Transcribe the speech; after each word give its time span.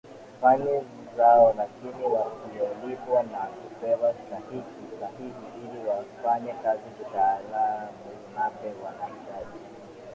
fani 0.41 0.83
zao 1.17 1.53
lakini 1.57 2.03
wasiolipwa 2.05 3.23
na 3.23 3.37
kupewa 3.39 4.13
stahiki 4.13 4.97
sahihi 4.99 5.33
ili 5.63 5.89
wafanye 5.89 6.53
kazi 6.63 6.81
kitaalamu 6.99 7.89
Nape 8.35 8.69
anahitaji 8.87 9.59